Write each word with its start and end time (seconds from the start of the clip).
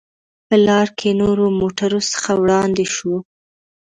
په 0.47 0.55
لار 0.67 0.87
کې 0.97 1.09
له 1.11 1.15
نورو 1.21 1.45
موټرو 1.59 1.99
څخه 2.11 2.31
وړاندې 2.41 2.85
شوو. 2.93 3.17